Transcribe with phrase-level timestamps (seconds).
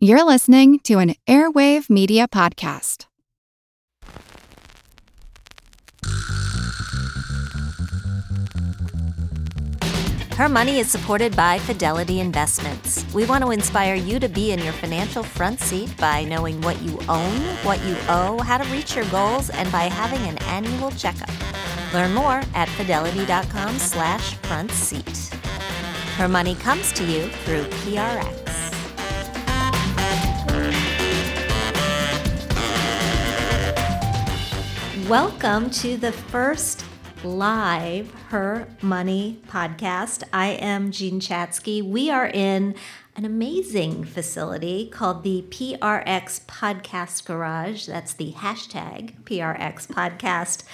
[0.00, 3.06] You're listening to an Airwave Media Podcast.
[10.36, 13.04] Her Money is supported by Fidelity Investments.
[13.12, 16.80] We want to inspire you to be in your financial front seat by knowing what
[16.80, 20.92] you own, what you owe, how to reach your goals, and by having an annual
[20.92, 21.32] checkup.
[21.92, 25.34] Learn more at fidelity.com slash front seat.
[26.16, 28.57] Her money comes to you through PRX.
[35.08, 36.84] Welcome to the first
[37.24, 40.22] live Her Money podcast.
[40.34, 41.82] I am Jean Chatzky.
[41.82, 42.74] We are in
[43.16, 47.86] an amazing facility called the PRX Podcast Garage.
[47.86, 50.64] That's the hashtag PRX Podcast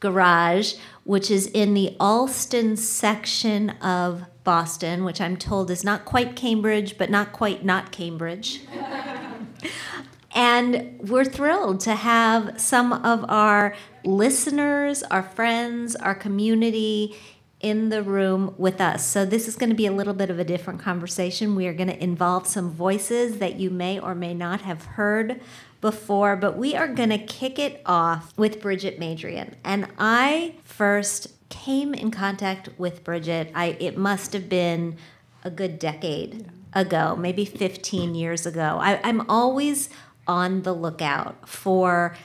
[0.00, 6.34] Garage, which is in the Allston section of Boston, which I'm told is not quite
[6.34, 8.62] Cambridge, but not quite not Cambridge.
[10.34, 17.16] And we're thrilled to have some of our listeners, our friends, our community
[17.60, 19.06] in the room with us.
[19.06, 21.54] So, this is going to be a little bit of a different conversation.
[21.54, 25.40] We are going to involve some voices that you may or may not have heard
[25.80, 29.54] before, but we are going to kick it off with Brigitte Madrian.
[29.64, 34.96] And I first came in contact with Brigitte, I, it must have been
[35.44, 38.78] a good decade ago, maybe 15 years ago.
[38.80, 39.88] I, I'm always
[40.26, 42.16] on the lookout for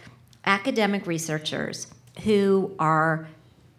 [0.45, 1.87] academic researchers
[2.23, 3.27] who are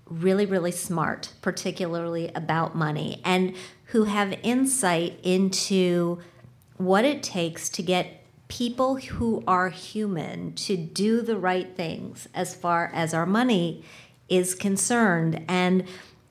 [0.07, 3.55] really, really smart, particularly about money, and
[3.87, 6.19] who have insight into
[6.77, 12.55] what it takes to get people who are human to do the right things as
[12.55, 13.85] far as our money
[14.29, 15.45] is concerned.
[15.49, 15.85] And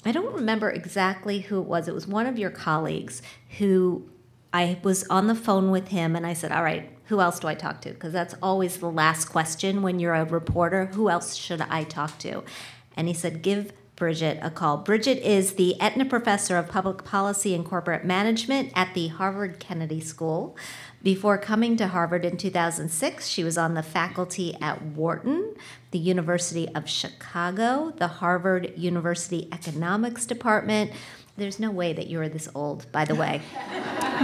[0.06, 1.88] I don't remember exactly who it was.
[1.88, 3.22] It was one of your colleagues
[3.58, 4.10] who
[4.52, 7.48] I was on the phone with him and I said, All right, who else do
[7.48, 7.90] I talk to?
[7.90, 10.86] Because that's always the last question when you're a reporter.
[10.86, 12.44] Who else should I talk to?
[12.96, 14.78] And he said, Give Brigitte a call.
[14.78, 20.00] Brigitte is the Aetna Professor of Public Policy and Corporate Management at the Harvard Kennedy
[20.00, 20.56] School.
[21.02, 25.56] Before coming to Harvard in 2006, she was on the faculty at Wharton,
[25.90, 30.92] the University of Chicago, the Harvard University Economics Department.
[31.40, 33.42] There's no way that you're this old, by the way.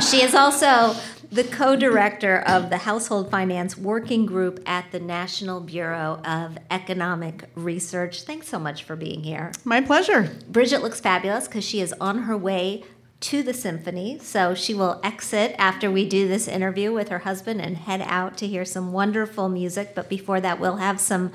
[0.09, 0.95] she is also
[1.31, 7.49] the co director of the Household Finance Working Group at the National Bureau of Economic
[7.55, 8.23] Research.
[8.23, 9.53] Thanks so much for being here.
[9.63, 10.29] My pleasure.
[10.49, 12.83] Brigitte looks fabulous because she is on her way
[13.21, 14.19] to the symphony.
[14.19, 18.37] So she will exit after we do this interview with her husband and head out
[18.37, 19.95] to hear some wonderful music.
[19.95, 21.31] But before that, we'll have some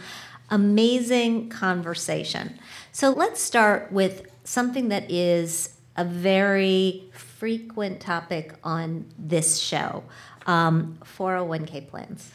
[0.51, 2.59] amazing conversation.
[2.93, 10.03] So let's start with something that is a very frequent topic on this show
[10.47, 12.33] um, 401k plans.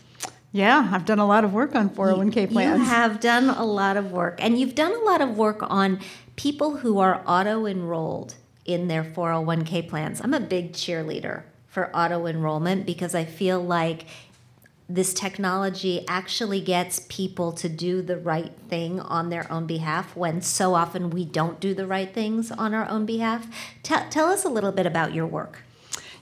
[0.52, 2.80] Yeah, I've done a lot of work on 401k plans.
[2.80, 6.00] You have done a lot of work, and you've done a lot of work on
[6.38, 10.22] people who are auto enrolled in their 401k plans.
[10.22, 14.06] I'm a big cheerleader for auto enrollment because I feel like
[14.88, 20.42] this technology actually gets people to do the right thing on their own behalf when
[20.42, 23.48] so often we don't do the right things on our own behalf.
[23.82, 25.64] Tell, tell us a little bit about your work.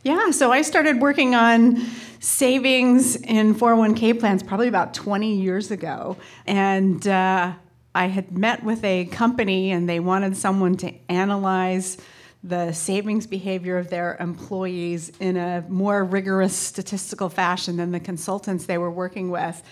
[0.04, 1.78] Yeah, so I started working on
[2.20, 6.18] savings in 401k plans probably about 20 years ago.
[6.46, 7.54] And uh,
[7.96, 11.98] I had met with a company and they wanted someone to analyze
[12.44, 18.66] the savings behavior of their employees in a more rigorous statistical fashion than the consultants
[18.66, 19.64] they were working with.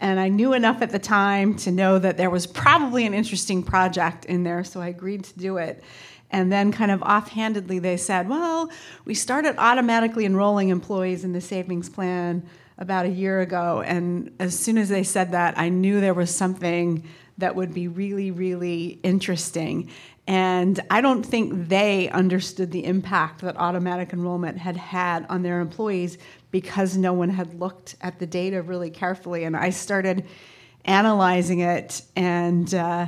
[0.00, 3.62] And I knew enough at the time to know that there was probably an interesting
[3.62, 5.82] project in there, so I agreed to do it.
[6.30, 8.70] And then, kind of offhandedly, they said, Well,
[9.06, 12.46] we started automatically enrolling employees in the savings plan
[12.76, 13.82] about a year ago.
[13.84, 17.02] And as soon as they said that, I knew there was something
[17.38, 19.90] that would be really, really interesting.
[20.28, 25.60] And I don't think they understood the impact that automatic enrollment had had on their
[25.60, 26.18] employees
[26.50, 29.44] because no one had looked at the data really carefully.
[29.44, 30.26] And I started
[30.84, 33.06] analyzing it, and uh,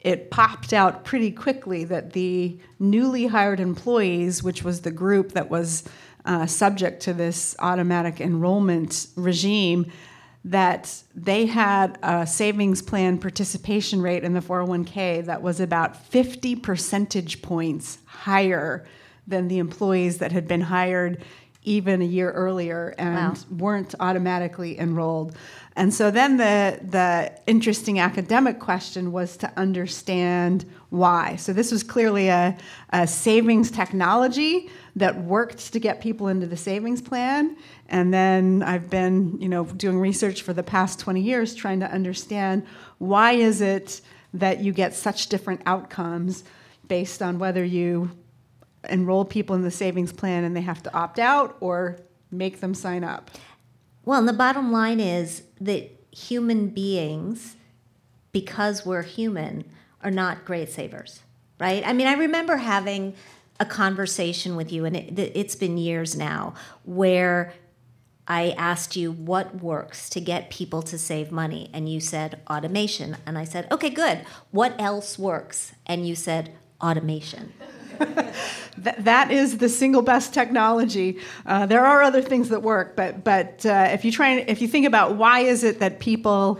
[0.00, 5.48] it popped out pretty quickly that the newly hired employees, which was the group that
[5.48, 5.84] was
[6.26, 9.90] uh, subject to this automatic enrollment regime,
[10.44, 16.56] that they had a savings plan participation rate in the 401k that was about 50
[16.56, 18.86] percentage points higher
[19.26, 21.22] than the employees that had been hired
[21.62, 23.44] even a year earlier and wow.
[23.50, 25.36] weren't automatically enrolled.
[25.76, 31.36] And so then the the interesting academic question was to understand why.
[31.36, 32.56] So this was clearly a,
[32.90, 37.56] a savings technology that worked to get people into the savings plan.
[37.88, 41.90] And then I've been, you know, doing research for the past 20 years trying to
[41.90, 42.66] understand
[42.98, 44.00] why is it
[44.34, 46.44] that you get such different outcomes
[46.86, 48.10] based on whether you
[48.88, 51.98] enroll people in the savings plan and they have to opt out or
[52.30, 53.30] make them sign up.
[54.04, 57.56] Well, and the bottom line is that human beings,
[58.32, 59.64] because we're human,
[60.02, 61.20] are not great savers,
[61.58, 61.82] right?
[61.86, 63.14] I mean, I remember having
[63.60, 66.54] a conversation with you, and it, it's been years now,
[66.84, 67.52] where
[68.26, 73.16] I asked you what works to get people to save money, and you said automation.
[73.26, 74.24] And I said, okay, good.
[74.50, 75.72] What else works?
[75.86, 77.52] And you said automation.
[78.78, 81.18] That is the single best technology.
[81.44, 84.62] Uh, there are other things that work, but but uh, if you try and if
[84.62, 86.58] you think about why is it that people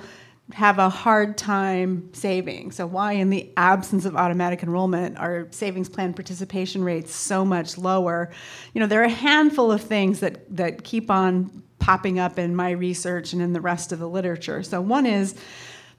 [0.52, 2.73] have a hard time saving.
[2.73, 7.79] So, why, in the absence of automatic enrollment, are savings plan participation rates so much
[7.79, 8.31] lower?
[8.75, 12.55] You know, there are a handful of things that, that keep on popping up in
[12.55, 14.62] my research and in the rest of the literature.
[14.62, 15.35] So, one is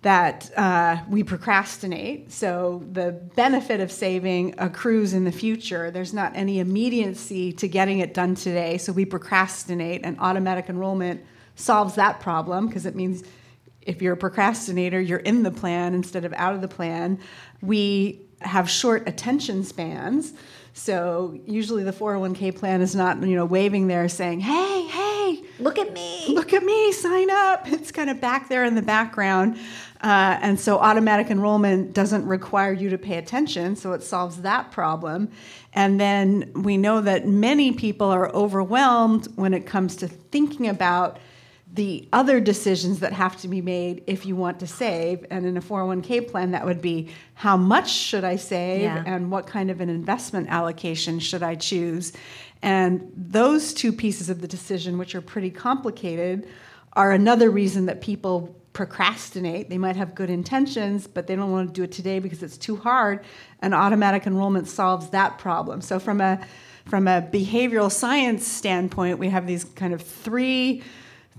[0.01, 2.31] that uh, we procrastinate.
[2.31, 5.92] So, the benefit of saving accrues in the future.
[5.92, 8.77] There's not any immediacy to getting it done today.
[8.77, 11.21] So, we procrastinate, and automatic enrollment
[11.56, 13.24] solves that problem because it means
[13.81, 17.19] if you're a procrastinator, you're in the plan instead of out of the plan.
[17.62, 20.33] We have short attention spans.
[20.74, 25.78] So usually the 401k plan is not, you know, waving there saying, "Hey, hey, look
[25.78, 26.28] at me.
[26.30, 29.57] Look at me, sign up." It's kind of back there in the background.
[30.01, 34.72] Uh, and so automatic enrollment doesn't require you to pay attention, so it solves that
[34.72, 35.30] problem.
[35.74, 41.19] And then we know that many people are overwhelmed when it comes to thinking about
[41.73, 45.25] the other decisions that have to be made if you want to save.
[45.29, 49.03] And in a 401k plan, that would be how much should I save yeah.
[49.06, 52.12] and what kind of an investment allocation should I choose.
[52.62, 56.47] And those two pieces of the decision, which are pretty complicated,
[56.94, 59.69] are another reason that people procrastinate.
[59.69, 62.57] They might have good intentions, but they don't want to do it today because it's
[62.57, 63.23] too hard.
[63.62, 65.81] And automatic enrollment solves that problem.
[65.81, 66.45] So from a
[66.85, 70.81] from a behavioral science standpoint, we have these kind of three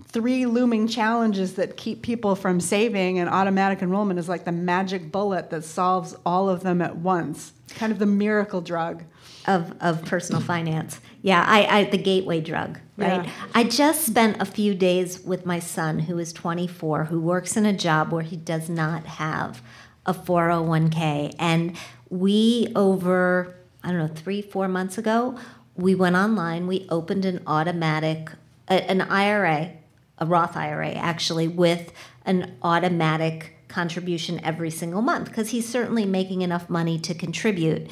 [0.06, 5.12] three looming challenges that keep people from saving, and automatic enrollment is like the magic
[5.12, 7.52] bullet that solves all of them at once.
[7.70, 9.04] Kind of the miracle drug
[9.46, 11.00] of, of personal finance.
[11.22, 13.24] Yeah, I, I the gateway drug, right?
[13.24, 13.32] Yeah.
[13.54, 17.66] I just spent a few days with my son who is 24, who works in
[17.66, 19.62] a job where he does not have
[20.06, 21.34] a 401k.
[21.38, 21.76] And
[22.08, 25.38] we, over, I don't know, three, four months ago,
[25.74, 28.30] we went online, we opened an automatic,
[28.68, 29.72] an IRA
[30.22, 31.92] a Roth IRA actually with
[32.24, 37.90] an automatic contribution every single month because he's certainly making enough money to contribute.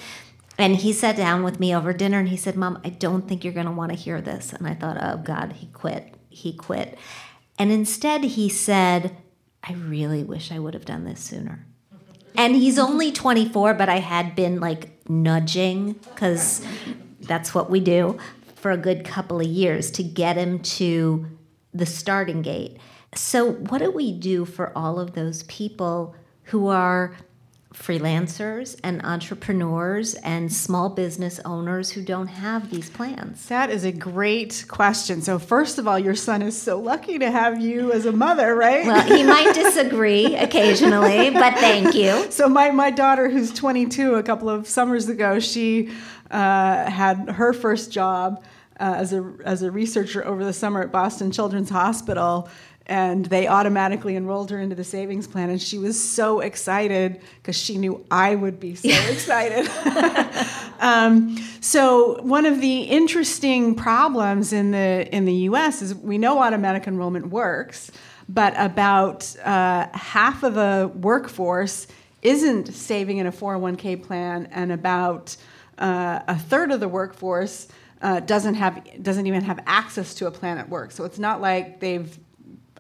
[0.56, 3.42] And he sat down with me over dinner and he said, Mom, I don't think
[3.42, 4.52] you're going to want to hear this.
[4.52, 6.14] And I thought, oh God, he quit.
[6.28, 6.96] He quit.
[7.58, 9.16] And instead, he said,
[9.64, 11.66] I really wish I would have done this sooner.
[12.36, 16.64] And he's only 24, but I had been like nudging because
[17.22, 18.18] that's what we do
[18.54, 21.26] for a good couple of years to get him to
[21.72, 22.78] the starting gate.
[23.14, 26.14] So, what do we do for all of those people
[26.44, 27.16] who are
[27.74, 33.46] freelancers and entrepreneurs and small business owners who don't have these plans?
[33.46, 35.22] That is a great question.
[35.22, 38.54] So, first of all, your son is so lucky to have you as a mother,
[38.54, 38.86] right?
[38.86, 42.30] Well, he might disagree occasionally, but thank you.
[42.30, 45.90] So, my, my daughter, who's 22, a couple of summers ago, she
[46.30, 48.44] uh, had her first job
[48.80, 52.48] uh, as a as a researcher over the summer at Boston Children's Hospital,
[52.86, 57.56] and they automatically enrolled her into the savings plan, and she was so excited because
[57.56, 59.70] she knew I would be so excited.
[60.80, 65.82] um, so one of the interesting problems in the in the U.S.
[65.82, 67.92] is we know automatic enrollment works,
[68.28, 71.86] but about uh, half of the workforce
[72.22, 75.36] isn't saving in a 401k plan, and about
[75.78, 77.68] uh, a third of the workforce
[78.02, 80.90] uh, doesn't have doesn't even have access to a plan at work.
[80.90, 82.18] So it's not like they've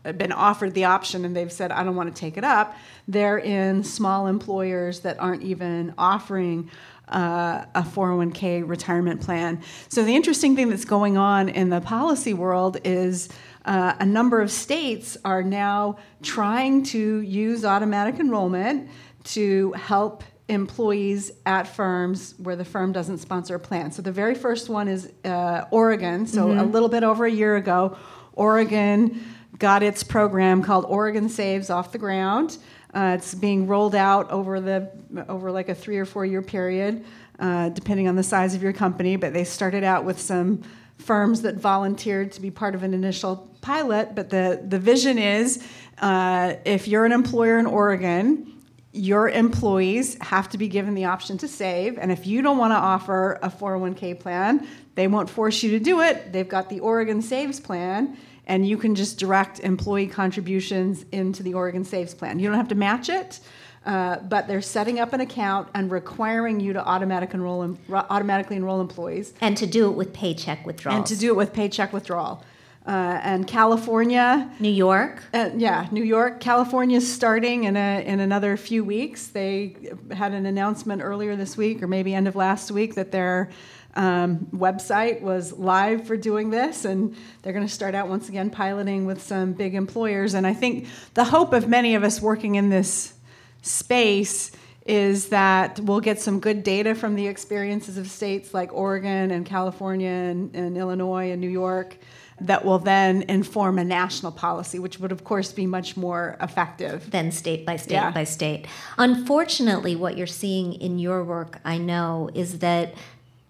[0.02, 2.74] been offered the option and they've said I don't want to take it up.
[3.06, 6.70] They're in small employers that aren't even offering
[7.08, 9.62] uh, a 401k retirement plan.
[9.88, 13.28] So the interesting thing that's going on in the policy world is.
[13.62, 18.88] Uh, a number of states are now trying to use automatic enrollment
[19.22, 23.92] to help employees at firms where the firm doesn't sponsor a plan.
[23.92, 26.26] So the very first one is uh, Oregon.
[26.26, 26.58] So mm-hmm.
[26.60, 27.96] a little bit over a year ago,
[28.34, 29.22] Oregon
[29.58, 32.58] got its program called Oregon Saves off the ground.
[32.92, 34.90] Uh, it's being rolled out over the
[35.28, 37.04] over like a three or four year period.
[37.40, 39.16] uh, depending on the size of your company.
[39.16, 40.62] But they started out with some
[40.98, 44.14] firms that volunteered to be part of an initial pilot.
[44.14, 45.66] But the, the vision is
[45.98, 48.52] uh, if you're an employer in Oregon,
[48.92, 51.96] your employees have to be given the option to save.
[51.98, 54.66] And if you don't want to offer a 401k plan,
[54.96, 56.32] they won't force you to do it.
[56.32, 58.16] They've got the Oregon Saves Plan,
[58.46, 62.40] and you can just direct employee contributions into the Oregon Saves Plan.
[62.40, 63.40] You don't have to match it.
[63.86, 68.78] Uh, but they're setting up an account and requiring you to automatic enroll, automatically enroll
[68.78, 69.32] employees.
[69.40, 70.98] And to do it with paycheck withdrawals.
[70.98, 72.44] And to do it with paycheck withdrawal.
[72.86, 78.20] Uh, and California, New York, uh, yeah, New York, California is starting in a, in
[78.20, 79.26] another few weeks.
[79.26, 79.76] They
[80.10, 83.50] had an announcement earlier this week, or maybe end of last week, that their
[83.94, 88.48] um, website was live for doing this, and they're going to start out once again
[88.48, 90.32] piloting with some big employers.
[90.32, 93.12] And I think the hope of many of us working in this
[93.60, 94.52] space
[94.86, 99.44] is that we'll get some good data from the experiences of states like Oregon and
[99.44, 101.96] California and, and Illinois and New York
[102.40, 107.10] that will then inform a national policy, which would, of course, be much more effective.
[107.10, 108.10] Than state by state Yeah.
[108.10, 108.66] by state.
[108.98, 112.94] Unfortunately, what you're seeing in your work, I know, is that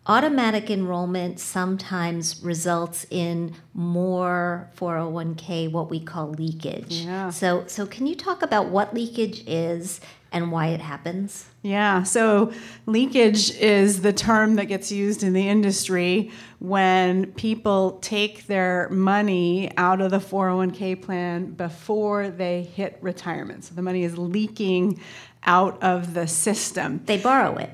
[0.07, 7.05] automatic enrollment sometimes results in more 401k, what we call leakage.
[7.05, 7.31] Yeah.
[7.31, 10.01] So, so can you talk about what leakage is
[10.33, 11.47] and why it happens?
[11.63, 12.53] Yeah, so
[12.87, 19.71] leakage is the term that gets used in the industry when people take their money
[19.77, 23.65] out of the 401k plan before they hit retirement.
[23.65, 25.01] So the money is leaking
[25.45, 27.01] out of the system.
[27.07, 27.71] They borrow it,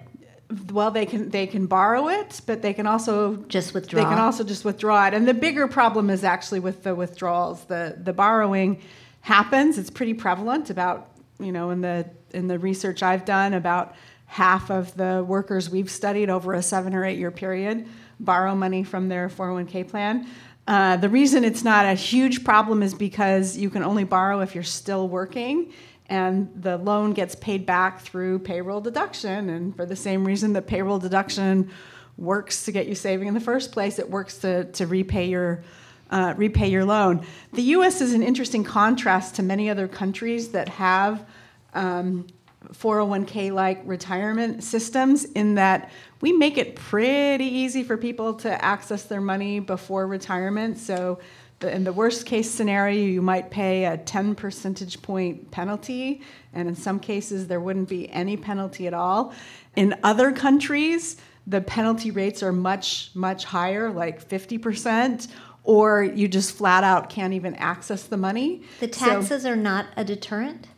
[0.72, 4.02] Well, they can they can borrow it, but they can also just withdraw.
[4.02, 5.14] they can also just withdraw it.
[5.14, 7.64] And the bigger problem is actually with the withdrawals.
[7.64, 8.80] The the borrowing
[9.20, 9.76] happens.
[9.78, 10.70] It's pretty prevalent.
[10.70, 13.94] About you know in the in the research I've done, about
[14.26, 17.86] half of the workers we've studied over a seven or eight year period
[18.18, 20.26] borrow money from their 401k plan.
[20.66, 24.54] Uh, the reason it's not a huge problem is because you can only borrow if
[24.54, 25.72] you're still working,
[26.06, 29.48] and the loan gets paid back through payroll deduction.
[29.50, 31.70] And for the same reason that payroll deduction
[32.16, 35.62] works to get you saving in the first place, it works to, to repay your
[36.10, 37.24] uh, repay your loan.
[37.52, 38.00] The U.S.
[38.00, 41.26] is an interesting contrast to many other countries that have
[41.74, 42.26] um,
[42.72, 49.04] 401k like retirement systems in that we make it pretty easy for people to access
[49.04, 50.78] their money before retirement.
[50.78, 51.18] So,
[51.58, 56.20] the, in the worst case scenario, you might pay a 10 percentage point penalty,
[56.52, 59.32] and in some cases, there wouldn't be any penalty at all.
[59.74, 65.28] In other countries, the penalty rates are much, much higher, like 50%,
[65.66, 68.62] or you just flat out can't even access the money.
[68.80, 70.68] the So- taxes are not a deterrent.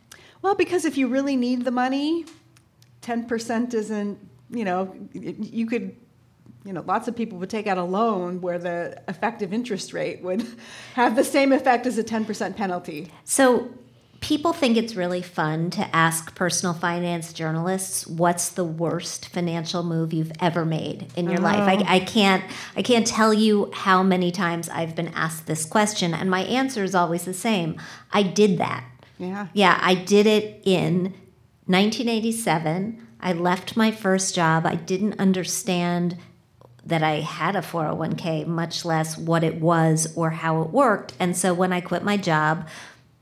[0.41, 2.25] well, because if you really need the money,
[3.01, 4.17] 10% isn't,
[4.49, 5.95] you know, you could,
[6.65, 10.21] you know, lots of people would take out a loan where the effective interest rate
[10.23, 10.45] would
[10.95, 13.11] have the same effect as a 10% penalty.
[13.23, 13.69] So
[14.21, 20.13] people think it's really fun to ask personal finance journalists what's the worst financial move
[20.13, 21.61] you've ever made in your life.
[21.61, 21.85] I, oh.
[21.87, 22.43] I can't
[22.75, 26.83] I can't tell you how many times I've been asked this question, and my answer
[26.83, 27.79] is always the same.
[28.11, 28.83] I did that.
[29.17, 29.47] Yeah.
[29.53, 31.13] Yeah, I did it in
[31.65, 33.07] 1987.
[33.21, 34.65] I left my first job.
[34.65, 36.17] I didn't understand
[36.85, 41.13] that I had a 401k, much less what it was or how it worked.
[41.19, 42.67] And so when I quit my job,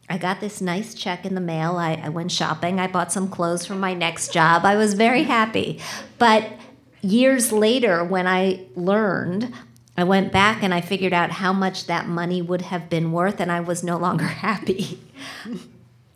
[0.10, 1.78] I got this nice check in the mail.
[1.78, 2.80] I, I went shopping.
[2.80, 4.64] I bought some clothes for my next job.
[4.64, 5.80] I was very happy.
[6.18, 6.54] But
[7.02, 9.54] years later, when I learned,
[9.98, 13.40] I went back and I figured out how much that money would have been worth,
[13.42, 15.00] and I was no longer happy.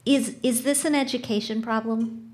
[0.06, 2.31] Is is this an education problem?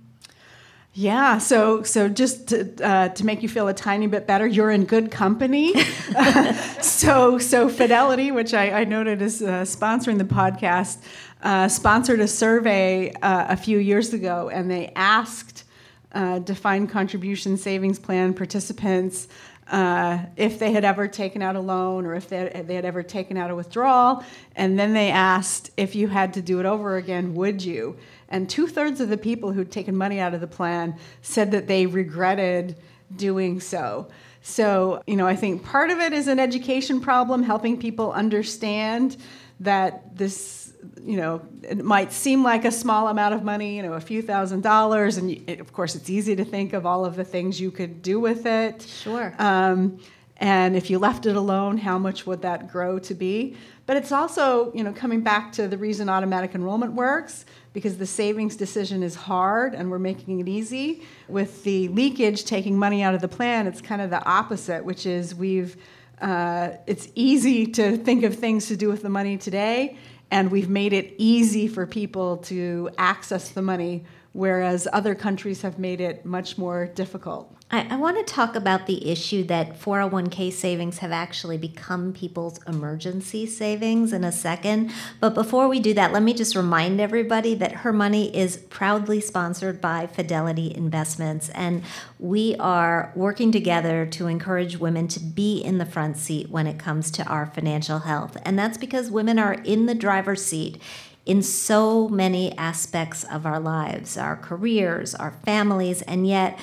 [0.99, 4.71] Yeah, so so just to, uh, to make you feel a tiny bit better, you're
[4.71, 5.79] in good company.
[6.81, 10.97] so so Fidelity, which I, I noted is uh, sponsoring the podcast,
[11.43, 15.65] uh, sponsored a survey uh, a few years ago, and they asked
[16.13, 19.27] uh, defined contribution savings plan participants
[19.69, 23.03] uh, if they had ever taken out a loan or if they, they had ever
[23.03, 24.23] taken out a withdrawal,
[24.55, 27.97] and then they asked if you had to do it over again, would you?
[28.29, 31.67] And two thirds of the people who'd taken money out of the plan said that
[31.67, 32.75] they regretted
[33.15, 34.07] doing so.
[34.41, 39.17] So, you know, I think part of it is an education problem, helping people understand
[39.59, 43.93] that this, you know, it might seem like a small amount of money, you know,
[43.93, 45.17] a few thousand dollars.
[45.17, 47.71] And you, it, of course, it's easy to think of all of the things you
[47.71, 48.83] could do with it.
[48.83, 49.33] Sure.
[49.39, 49.99] Um,
[50.39, 53.57] And if you left it alone, how much would that grow to be?
[53.87, 58.05] But it's also, you know, coming back to the reason automatic enrollment works because the
[58.05, 61.03] savings decision is hard and we're making it easy.
[61.27, 65.05] With the leakage taking money out of the plan, it's kind of the opposite, which
[65.05, 65.75] is we've
[66.21, 69.97] uh, it's easy to think of things to do with the money today,
[70.31, 74.03] and we've made it easy for people to access the money,
[74.37, 77.51] whereas other countries have made it much more difficult.
[77.71, 82.59] I, I want to talk about the issue that 401k savings have actually become people's
[82.65, 84.93] emergency savings in a second.
[85.19, 89.19] But before we do that, let me just remind everybody that Her Money is proudly
[89.19, 91.49] sponsored by Fidelity Investments.
[91.49, 91.81] And
[92.19, 96.77] we are working together to encourage women to be in the front seat when it
[96.77, 98.37] comes to our financial health.
[98.45, 100.79] And that's because women are in the driver's seat
[101.27, 106.57] in so many aspects of our lives, our careers, our families, and yet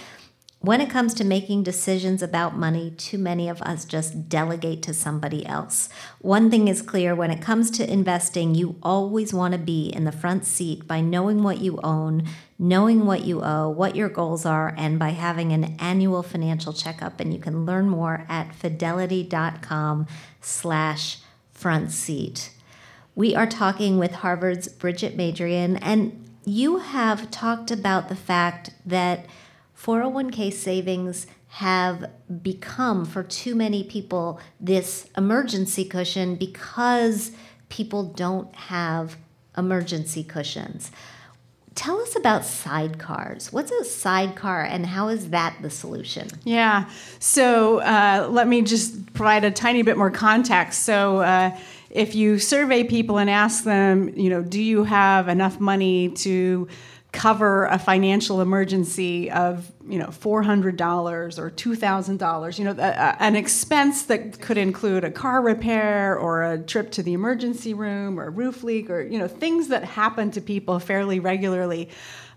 [0.64, 4.94] when it comes to making decisions about money, too many of us just delegate to
[4.94, 5.90] somebody else.
[6.22, 10.04] One thing is clear when it comes to investing, you always want to be in
[10.04, 12.22] the front seat by knowing what you own,
[12.58, 17.20] knowing what you owe, what your goals are, and by having an annual financial checkup.
[17.20, 20.06] And you can learn more at fidelity.com
[20.40, 21.18] slash
[21.52, 22.53] front seat.
[23.14, 29.26] We are talking with Harvard's Brigitte Madrian, and you have talked about the fact that–
[29.84, 32.10] 401k savings have
[32.42, 37.32] become for too many people this emergency cushion because
[37.68, 39.16] people don't have
[39.56, 40.90] emergency cushions.
[41.74, 43.52] Tell us about sidecars.
[43.52, 46.28] What's a sidecar and how is that the solution?
[46.44, 50.84] Yeah, so uh, let me just provide a tiny bit more context.
[50.84, 51.56] So, uh,
[51.94, 56.68] if you survey people and ask them, you know, do you have enough money to
[57.12, 64.02] cover a financial emergency of you know $400 or $2000 you know a, an expense
[64.06, 68.30] that could include a car repair or a trip to the emergency room or a
[68.30, 71.88] roof leak or you know things that happen to people fairly regularly.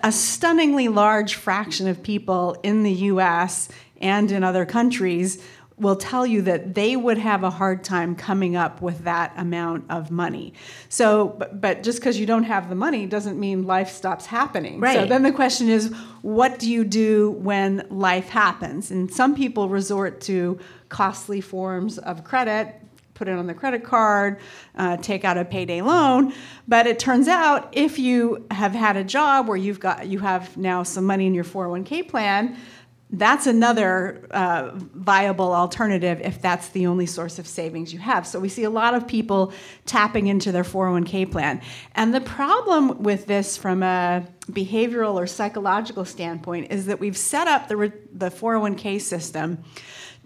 [0.01, 5.43] A stunningly large fraction of people in the US and in other countries
[5.79, 9.85] will tell you that they would have a hard time coming up with that amount
[9.89, 10.53] of money.
[10.89, 14.79] So, but, but just because you don't have the money doesn't mean life stops happening.
[14.79, 14.95] Right.
[14.95, 18.89] So then the question is, what do you do when life happens?
[18.89, 22.75] And some people resort to costly forms of credit.
[23.13, 24.39] Put it on the credit card,
[24.75, 26.33] uh, take out a payday loan.
[26.67, 30.55] But it turns out if you have had a job where you've got you have
[30.55, 32.55] now some money in your 401k plan,
[33.09, 38.27] that's another uh, viable alternative if that's the only source of savings you have.
[38.27, 39.53] So we see a lot of people
[39.85, 41.61] tapping into their 401k plan.
[41.95, 47.47] And the problem with this from a behavioral or psychological standpoint is that we've set
[47.47, 49.63] up the, the 401k system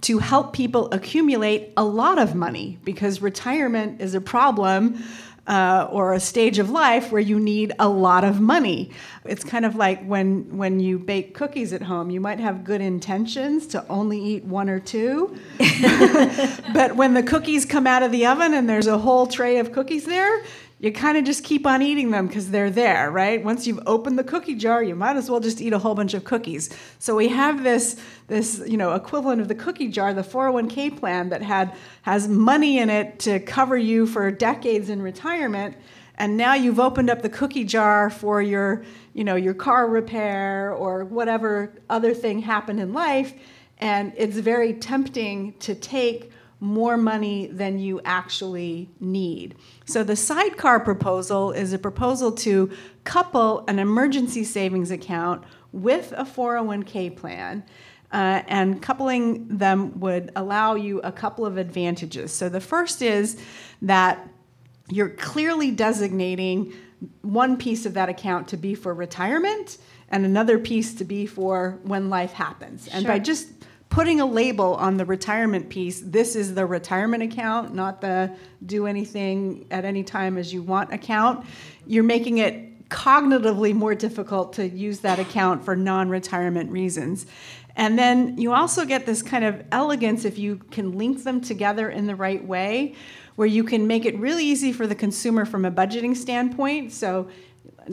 [0.02, 5.04] to help people accumulate a lot of money because retirement is a problem
[5.48, 8.92] uh, or a stage of life where you need a lot of money.
[9.26, 12.82] It's kind of like when when you bake cookies at home, you might have good
[12.82, 15.38] intentions to only eat one or two,
[16.74, 19.72] but when the cookies come out of the oven and there's a whole tray of
[19.72, 20.44] cookies there,
[20.82, 23.44] you kind of just keep on eating them because they're there, right?
[23.44, 26.16] Once you've opened the cookie jar, you might as well just eat a whole bunch
[26.16, 26.76] of cookies.
[26.98, 31.30] So we have this this you know equivalent of the cookie jar, the 401k plan
[31.30, 35.78] that had has money in it to cover you for decades in retirement,
[36.16, 40.74] and now you've opened up the cookie jar for your you know your car repair
[40.74, 43.36] or whatever other thing happened in life,
[43.78, 49.56] and it's very tempting to take more money than you actually need.
[49.86, 52.72] So, the sidecar proposal is a proposal to
[53.04, 55.44] couple an emergency savings account
[55.74, 57.66] with a 401k plan.
[58.14, 62.32] Uh, and coupling them would allow you a couple of advantages.
[62.32, 63.42] So, the first is
[63.82, 64.30] that
[64.88, 66.74] you're clearly designating
[67.22, 71.80] one piece of that account to be for retirement and another piece to be for
[71.84, 72.88] when life happens.
[72.90, 73.14] And sure.
[73.14, 73.50] by just
[73.92, 78.88] putting a label on the retirement piece this is the retirement account not the do
[78.88, 81.46] anything at any time as you want account
[81.86, 87.26] you're making it cognitively more difficult to use that account for non-retirement reasons.
[87.78, 91.90] And then you also get this kind of elegance if you can link them together
[91.90, 92.96] in the right way
[93.38, 96.92] where you can make it really easy for the consumer from a budgeting standpoint.
[96.92, 97.30] So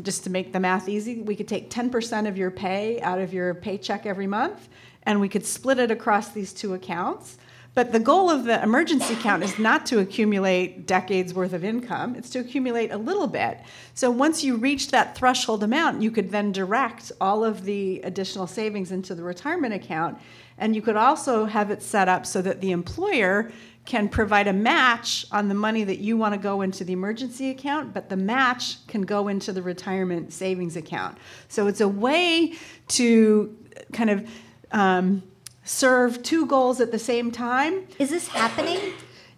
[0.02, 3.32] just to make the math easy we could take 10% of your pay out of
[3.32, 4.68] your paycheck every month
[5.04, 7.38] and we could split it across these two accounts.
[7.74, 12.16] But the goal of the emergency account is not to accumulate decades worth of income,
[12.16, 13.60] it's to accumulate a little bit.
[13.94, 18.48] So once you reach that threshold amount, you could then direct all of the additional
[18.48, 20.18] savings into the retirement account.
[20.58, 23.52] And you could also have it set up so that the employer
[23.84, 27.48] can provide a match on the money that you want to go into the emergency
[27.50, 31.16] account, but the match can go into the retirement savings account.
[31.48, 32.54] So it's a way
[32.88, 33.56] to
[33.92, 34.28] kind of
[34.72, 35.22] um,
[35.64, 37.84] serve two goals at the same time.
[37.98, 38.78] Is this happening?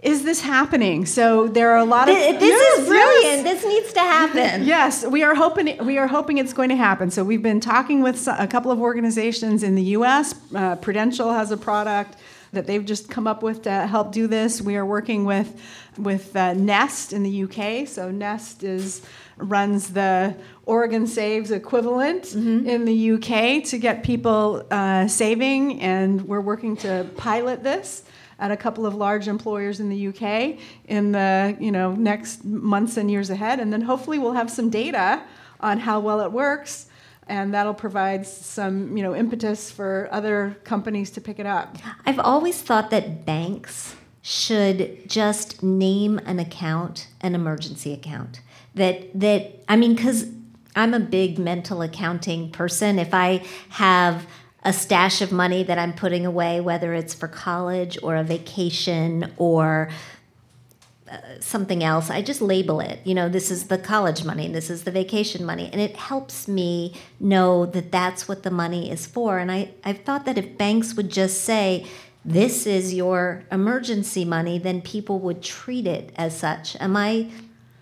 [0.02, 1.04] Is this happening?
[1.04, 3.44] So there are a lot of Th- This Yes, is brilliant.
[3.44, 3.62] yes.
[3.62, 4.64] This needs to happen.
[4.64, 7.10] Yes, we are hoping we are hoping it's going to happen.
[7.10, 10.34] So we've been talking with a couple of organizations in the U.S.
[10.54, 12.16] Uh, Prudential has a product
[12.52, 14.60] that they've just come up with to help do this.
[14.60, 15.60] We are working with
[15.96, 17.84] with uh, Nest in the U.K.
[17.86, 19.02] So Nest is
[19.36, 20.36] runs the
[20.66, 23.62] Oregon Saves equivalent in the U.K.
[23.62, 28.04] to get people uh, saving, and we're working to pilot this
[28.38, 30.58] at a couple of large employers in the UK
[30.88, 34.70] in the you know next months and years ahead, and then hopefully we'll have some
[34.70, 35.22] data
[35.60, 36.86] on how well it works,
[37.30, 41.78] and that'll provide some you know impetus for other companies to pick it up.
[42.04, 48.40] I've always thought that banks should just name an account an emergency account.
[48.74, 50.26] That that I mean cuz
[50.76, 52.98] I'm a big mental accounting person.
[52.98, 54.26] If I have
[54.64, 59.32] a stash of money that I'm putting away whether it's for college or a vacation
[59.38, 59.88] or
[61.40, 63.00] something else, I just label it.
[63.04, 66.46] You know, this is the college money, this is the vacation money, and it helps
[66.46, 69.38] me know that that's what the money is for.
[69.38, 71.86] And I, I've thought that if banks would just say,
[72.24, 76.76] this is your emergency money, then people would treat it as such.
[76.78, 77.30] Am I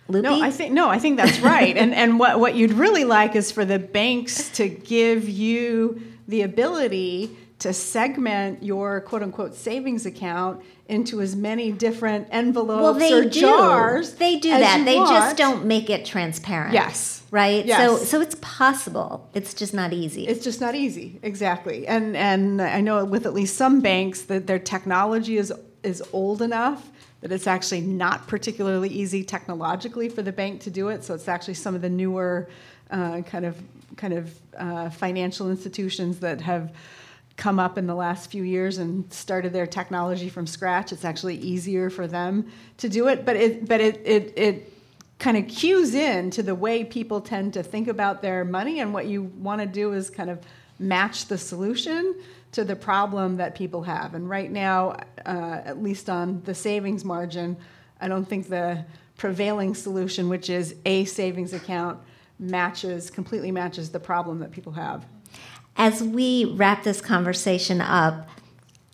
[0.07, 0.23] loopy?
[0.23, 1.75] No, I think no, I think that's right.
[1.75, 6.43] and and what what you'd really like is for the banks to give you the
[6.43, 13.13] ability to segment your quote unquote savings account into as many different envelopes well, they
[13.13, 13.41] or do.
[13.41, 14.15] jars.
[14.15, 14.83] They do that.
[14.85, 16.73] They just don't make it transparent.
[16.73, 17.23] Yes.
[17.31, 17.65] Right.
[17.65, 17.79] Yes.
[17.79, 19.29] So so it's possible.
[19.33, 20.27] It's just not easy.
[20.27, 21.87] It's just not easy, exactly.
[21.87, 26.41] And and I know with at least some banks that their technology is is old
[26.41, 26.89] enough
[27.21, 31.03] that it's actually not particularly easy technologically for the bank to do it.
[31.03, 32.49] So it's actually some of the newer
[32.89, 33.61] uh, kind of
[33.95, 36.73] kind of uh, financial institutions that have
[37.39, 40.91] come up in the last few years and started their technology from scratch.
[40.91, 44.73] It's actually easier for them to do it, but it but it it, it
[45.19, 48.93] kind of cues in to the way people tend to think about their money and
[48.93, 50.39] what you want to do is kind of
[50.79, 52.15] match the solution
[52.51, 57.03] to the problem that people have and right now uh, at least on the savings
[57.03, 57.57] margin
[57.99, 58.83] i don't think the
[59.17, 61.99] prevailing solution which is a savings account
[62.39, 65.05] matches completely matches the problem that people have
[65.81, 68.27] As we wrap this conversation up,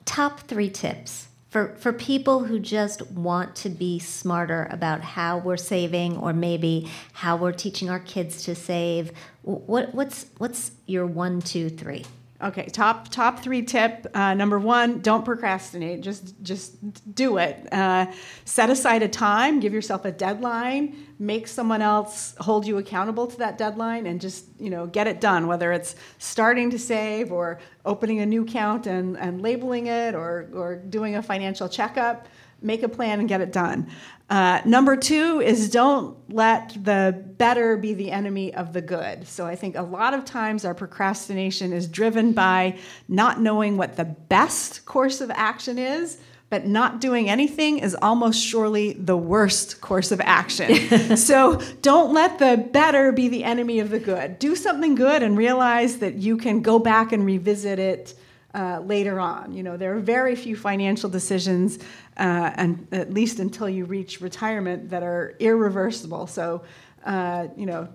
[0.06, 5.58] top three tips for, for people who just want to be smarter about how we're
[5.58, 9.12] saving or maybe how we're teaching our kids to save.
[9.42, 12.06] What, what's, what's your one, two, three?
[12.46, 14.06] Okay, top top three tip.
[14.14, 16.02] Uh, number one, don't procrastinate.
[16.02, 16.76] Just just
[17.16, 17.68] do it.
[17.74, 18.06] Uh,
[18.44, 19.60] set aside a time.
[19.60, 20.96] Give yourself a deadline.
[21.18, 25.20] Make someone else hold you accountable to that deadline, and just you know get it
[25.20, 25.48] done.
[25.48, 30.48] Whether it's starting to save or opening a new account and, and labeling it, or
[30.54, 32.28] or doing a financial checkup.
[32.62, 33.90] Make a plan and get it done.
[34.30, 39.28] Uh, number two is don't let the better be the enemy of the good.
[39.28, 43.98] So I think a lot of times our procrastination is driven by not knowing what
[43.98, 46.18] the best course of action is,
[46.50, 51.18] but not doing anything is almost surely the worst course of action.
[51.18, 54.40] so don't let the better be the enemy of the good.
[54.40, 58.16] Do something good and realize that you can go back and revisit it
[58.56, 59.54] uh, later on.
[59.54, 61.78] You know, there are very few financial decisions,
[62.18, 66.28] uh, and at least until you reach retirement, that are irreversible.
[66.28, 66.64] So,
[67.06, 67.90] uh, you know,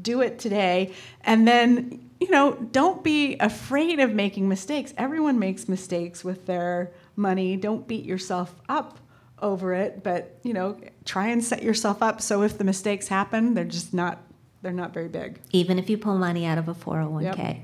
[0.00, 4.94] do it today, and then you know, don't be afraid of making mistakes.
[4.96, 7.56] Everyone makes mistakes with their money.
[7.56, 8.98] Don't beat yourself up
[9.40, 13.54] over it, but you know, try and set yourself up so if the mistakes happen,
[13.54, 14.22] they're just not
[14.62, 15.38] they're not very big.
[15.52, 17.60] Even if you pull money out of a 401k.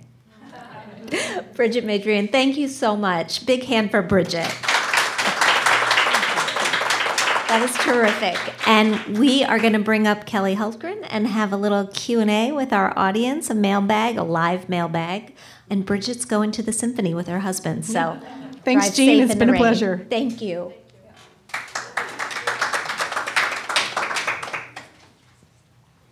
[1.54, 3.46] Brigitte Madrian, thank you so much.
[3.46, 4.54] Big hand for Brigitte.
[7.50, 8.38] That was terrific.
[8.68, 12.72] And we are going to bring up Kelly Hultgren and have a little Q&A with
[12.72, 15.34] our audience, a mailbag, a live mailbag.
[15.68, 17.84] And Brigitte's going to the symphony with her husband.
[17.84, 18.20] So
[18.64, 19.24] Thanks, Jean.
[19.24, 19.58] It's been a rain.
[19.58, 20.06] pleasure.
[20.08, 20.72] Thank you.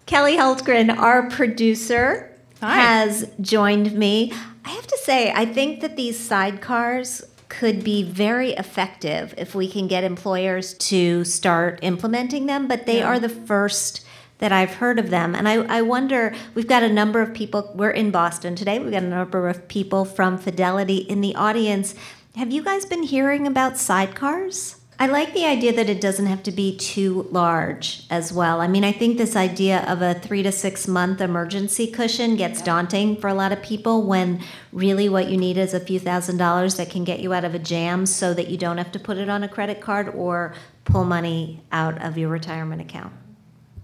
[0.07, 2.74] Kelly Hultgren, our producer, Hi.
[2.74, 4.33] has joined me.
[4.64, 9.68] I have to say, I think that these sidecars could be very effective if we
[9.68, 13.06] can get employers to start implementing them, but they Yeah.
[13.08, 14.04] are the first
[14.38, 15.34] that I've heard of them.
[15.34, 18.92] And I, I wonder, we've got a number of people, we're in Boston today, we've
[18.92, 21.94] got a number of people from Fidelity in the audience.
[22.37, 24.76] Have you guys been hearing about sidecars?
[25.00, 28.61] I like the idea that it doesn't have to be too large as well.
[28.61, 32.61] I mean, I think this idea of a three to six month emergency cushion gets
[32.61, 34.40] daunting for a lot of people when
[34.72, 37.54] really what you need is a few thousand dollars that can get you out of
[37.54, 40.52] a jam so that you don't have to put it on a credit card or
[40.84, 43.12] pull money out of your retirement account.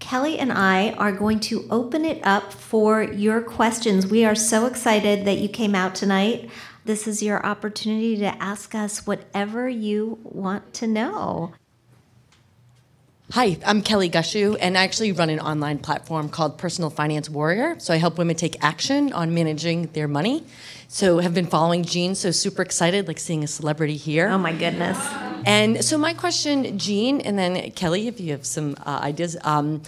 [0.01, 4.05] Kelly and I are going to open it up for your questions.
[4.09, 6.51] We are so excited that you came out tonight.
[6.87, 11.55] This is your opportunity to ask us whatever you want to know.
[13.33, 17.77] Hi, I'm Kelly Gushu, and I actually run an online platform called Personal Finance Warrior.
[17.79, 20.45] So I help women take action on managing their money.
[20.89, 24.29] So have been following Jean, so super excited, like seeing a celebrity here.
[24.29, 24.99] Oh my goodness.
[25.47, 29.39] And so my question, Jean, and then Kelly, if you have some uh, ideas.
[29.43, 29.81] Um,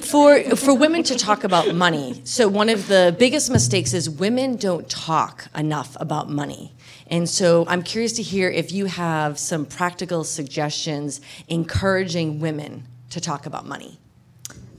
[0.00, 2.20] for for women to talk about money.
[2.24, 6.72] So one of the biggest mistakes is women don't talk enough about money.
[7.08, 13.20] And so I'm curious to hear if you have some practical suggestions encouraging women to
[13.20, 13.98] talk about money.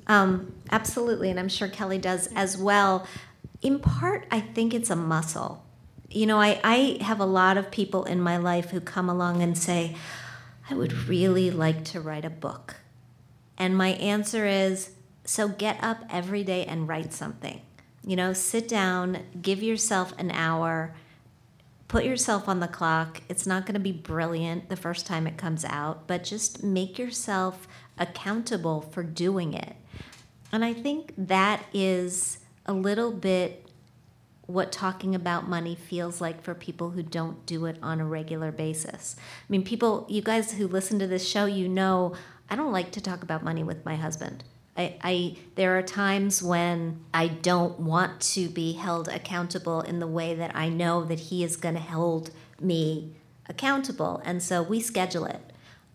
[0.08, 3.08] Um, absolutely, and I'm sure Kelly does as well.
[3.62, 5.64] In part, I think it's a muscle.
[6.10, 9.42] You know, I, I have a lot of people in my life who come along
[9.42, 9.96] and say,
[10.70, 12.76] I would really like to write a book.
[13.58, 14.92] And my answer is,
[15.28, 17.62] so get up every day and write something.
[18.06, 20.96] You know, sit down, give yourself an hour,
[21.90, 23.22] put yourself on the clock.
[23.28, 26.98] It's not going to be brilliant the first time it comes out, but just make
[26.98, 29.76] yourself accountable for doing it.
[30.54, 33.66] And I think that is a little bit
[34.46, 38.54] what talking about money feels like for people who don't do it on a regular
[38.54, 39.18] basis.
[39.20, 42.14] I mean, people, you guys who listen to this show, you know,
[42.50, 44.46] I don't like to talk about money with my husband.
[44.78, 50.08] I, I, there are times when I don't want to be held accountable in the
[50.08, 52.30] way that I know that he is going to hold
[52.62, 53.16] me
[53.50, 55.42] accountable, and so we schedule it.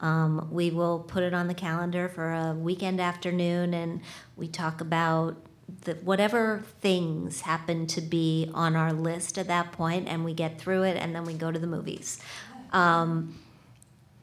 [0.01, 4.01] Um, we will put it on the calendar for a weekend afternoon, and
[4.37, 5.37] we talk about
[5.83, 10.59] the, whatever things happen to be on our list at that point, and we get
[10.59, 12.21] through it, and then we go to the movies.
[12.73, 13.39] Um,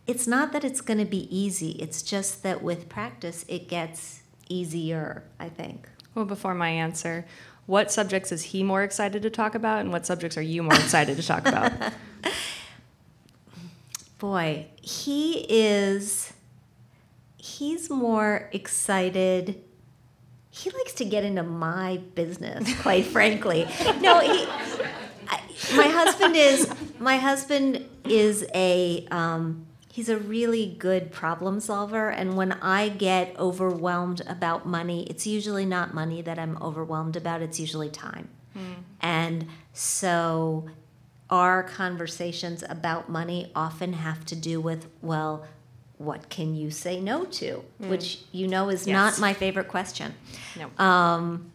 [0.05, 1.71] it's not that it's going to be easy.
[1.73, 5.88] It's just that with practice, it gets easier, I think.
[6.15, 7.25] Well, before my answer,
[7.65, 10.73] what subjects is he more excited to talk about, and what subjects are you more
[10.73, 11.71] excited to talk about?
[14.17, 16.33] Boy, he is.
[17.38, 19.63] He's more excited.
[20.49, 23.65] He likes to get into my business, quite frankly.
[24.01, 24.45] No, he.
[25.27, 25.41] I,
[25.75, 26.67] my husband is.
[26.99, 29.07] My husband is a.
[29.12, 29.67] Um,
[29.99, 35.65] he's a really good problem solver and when i get overwhelmed about money it's usually
[35.65, 38.62] not money that i'm overwhelmed about it's usually time mm.
[39.01, 40.65] and so
[41.29, 45.45] our conversations about money often have to do with well
[45.97, 47.89] what can you say no to mm.
[47.89, 48.93] which you know is yes.
[48.93, 50.15] not my favorite question
[50.57, 50.69] no.
[50.81, 51.51] Um,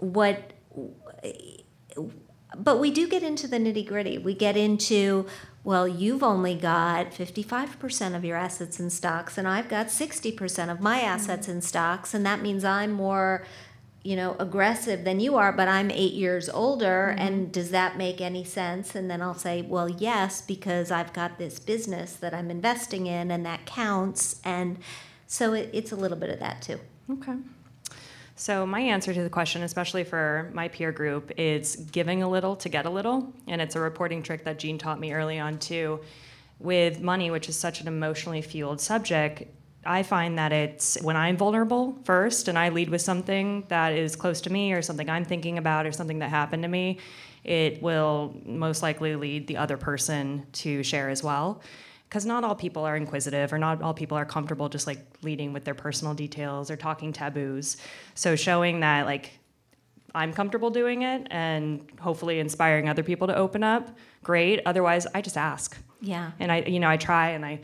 [0.00, 0.52] what
[2.54, 5.24] but we do get into the nitty gritty we get into
[5.66, 10.80] well, you've only got 55% of your assets in stocks, and I've got 60% of
[10.80, 13.44] my assets in stocks, and that means I'm more
[14.04, 17.26] you know aggressive than you are but i'm eight years older mm-hmm.
[17.26, 18.94] and does that make any sense?
[18.94, 23.32] And then i'll say well yes because i've got this business that i'm investing in
[23.32, 24.78] and that counts and
[25.26, 26.78] so it, it's a little bit of that too.
[27.10, 27.34] Okay
[28.38, 32.54] so, my answer to the question, especially for my peer group, is giving a little
[32.56, 33.32] to get a little.
[33.46, 36.00] And it's a reporting trick that Jean taught me early on, too.
[36.58, 39.44] With money, which is such an emotionally fueled subject,
[39.86, 44.16] I find that it's when I'm vulnerable first and I lead with something that is
[44.16, 46.98] close to me or something I'm thinking about or something that happened to me,
[47.44, 51.62] it will most likely lead the other person to share as well
[52.08, 55.52] because not all people are inquisitive or not all people are comfortable just like leading
[55.52, 57.76] with their personal details or talking taboos.
[58.14, 59.32] So showing that like
[60.14, 64.60] i'm comfortable doing it and hopefully inspiring other people to open up great.
[64.66, 65.76] Otherwise i just ask.
[66.00, 66.30] Yeah.
[66.38, 67.60] And i you know i try and i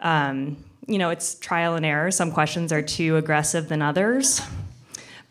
[0.00, 2.10] um, you know it's trial and error.
[2.10, 4.40] Some questions are too aggressive than others.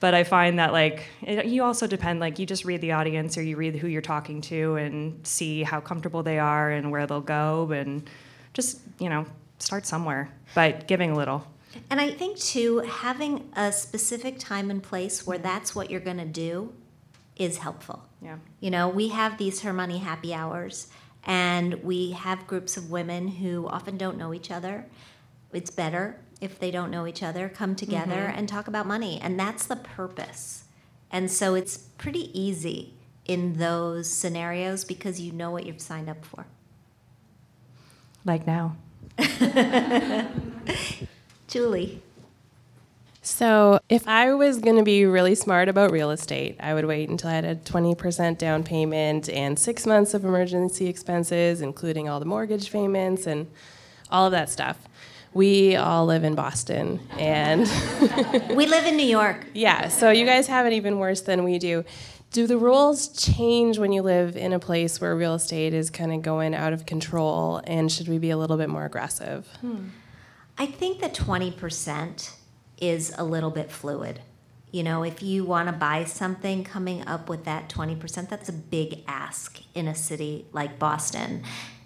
[0.01, 3.37] But i find that like it, you also depend like you just read the audience
[3.37, 7.07] or you read who you're talking to and see how comfortable they are and where
[7.07, 8.09] they'll go and
[8.55, 9.27] just, you know,
[9.59, 11.45] start somewhere, but giving a little.
[11.89, 16.17] And I think, too, having a specific time and place where that's what you're going
[16.17, 16.73] to do
[17.35, 18.01] is helpful.
[18.21, 18.37] Yeah.
[18.61, 20.87] You know, we have these Her Money happy hours,
[21.25, 24.85] and we have groups of women who often don't know each other.
[25.51, 28.39] It's better if they don't know each other, come together mm-hmm.
[28.39, 29.19] and talk about money.
[29.21, 30.63] And that's the purpose.
[31.11, 32.93] And so it's pretty easy
[33.25, 36.45] in those scenarios because you know what you've signed up for.
[38.25, 38.75] Like now.
[41.47, 42.01] Julie.
[43.21, 47.09] So, if I was going to be really smart about real estate, I would wait
[47.09, 52.19] until I had a 20% down payment and six months of emergency expenses, including all
[52.19, 53.47] the mortgage payments and
[54.11, 54.77] all of that stuff.
[55.33, 57.61] We all live in Boston, and
[58.55, 59.47] We live in New York.
[59.55, 61.83] yeah, so you guys have it even worse than we do.
[62.35, 66.11] Do the rules change when you live in a place where real estate is kind
[66.11, 69.47] of going out of control, and should we be a little bit more aggressive?
[69.61, 69.85] Hmm.
[70.57, 72.33] I think that 20%
[72.81, 74.19] is a little bit fluid.
[74.69, 78.53] You know, if you want to buy something, coming up with that 20%, that's a
[78.53, 81.41] big ask in a city like Boston.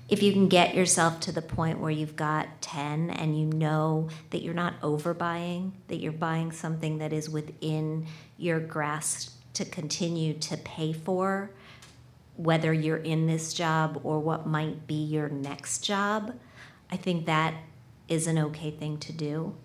[0.08, 4.10] If you can get yourself to the point where you've got 10 and you know
[4.32, 10.34] that you're not overbuying, that you're buying something that is within your grasp to continue
[10.34, 11.52] to pay for,
[12.38, 16.34] whether you're in this job or what might be your next job,
[16.92, 17.54] I think that
[18.08, 19.56] is an okay thing to do.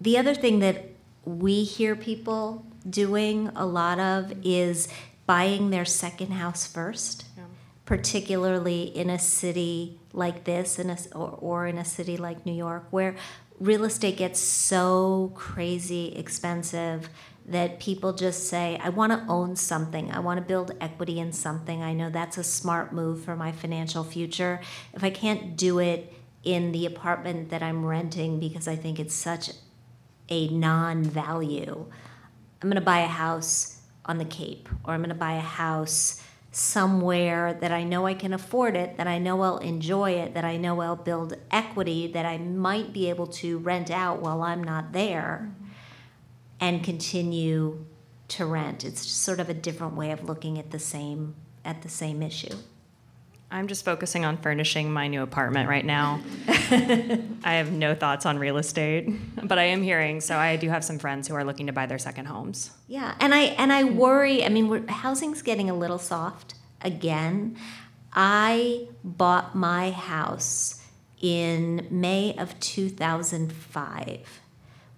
[0.00, 0.86] The other thing that
[1.24, 4.88] we hear people doing a lot of is
[5.26, 7.24] buying their second house first,
[7.84, 12.54] particularly in a city like this in a, or, or in a city like New
[12.54, 13.14] York, where
[13.60, 17.08] real estate gets so crazy expensive
[17.50, 20.10] that people just say, I want to own something.
[20.12, 21.82] I want to build equity in something.
[21.82, 24.60] I know that's a smart move for my financial future.
[24.94, 29.14] If I can't do it in the apartment that I'm renting because I think it's
[29.14, 29.50] such
[30.28, 31.86] a non value,
[32.62, 35.40] I'm going to buy a house on the Cape or I'm going to buy a
[35.40, 40.34] house somewhere that I know I can afford it, that I know I'll enjoy it,
[40.34, 44.42] that I know I'll build equity, that I might be able to rent out while
[44.42, 45.50] I'm not there
[46.60, 47.84] and continue
[48.28, 48.84] to rent.
[48.84, 52.22] It's just sort of a different way of looking at the same at the same
[52.22, 52.54] issue.
[53.52, 56.20] I'm just focusing on furnishing my new apartment right now.
[56.46, 59.10] I have no thoughts on real estate,
[59.42, 60.20] but I am hearing.
[60.20, 62.70] So I do have some friends who are looking to buy their second homes.
[62.86, 64.44] Yeah, and I and I worry.
[64.44, 67.56] I mean, we're, housing's getting a little soft again.
[68.12, 70.80] I bought my house
[71.20, 74.40] in May of 2005,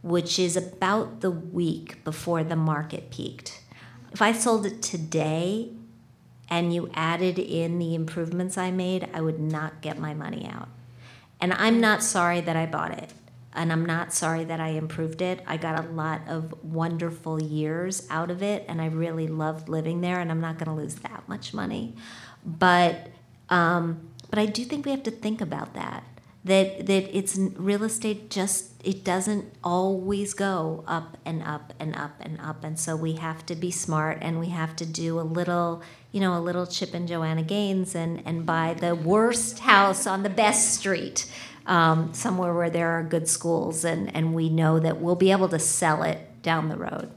[0.03, 3.61] which is about the week before the market peaked.
[4.13, 5.71] If I sold it today
[6.51, 10.69] and you added in the improvements I made, I would not get my money out.
[11.41, 13.13] And I'm not sorry that I bought it.
[13.55, 15.43] And I'm not sorry that I improved it.
[15.47, 20.01] I got a lot of wonderful years out of it, and I really loved living
[20.01, 20.21] there.
[20.21, 21.95] And I'm not going to lose that much money,
[22.47, 23.09] but
[23.51, 26.05] um, but I do think we have to think about that.
[26.45, 28.31] That that it's real estate.
[28.31, 33.13] Just it doesn't always go up and up and up and up, and so we
[33.15, 36.67] have to be smart and we have to do a little you know, a little
[36.67, 41.31] Chip and Joanna Gaines and, and buy the worst house on the best street,
[41.67, 45.49] um, somewhere where there are good schools, and, and we know that we'll be able
[45.49, 47.11] to sell it down the road.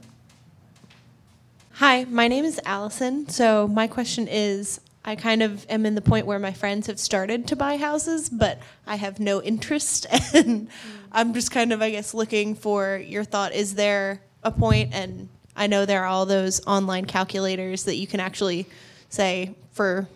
[1.72, 3.28] Hi, my name is Allison.
[3.28, 6.98] So my question is I kind of am in the point where my friends have
[6.98, 10.68] started to buy houses, but I have no interest and
[11.12, 14.92] I'm just kind of I guess looking for your thought is there a point?
[14.92, 18.66] and I know there are all those online calculators that you can actually
[19.08, 20.08] say for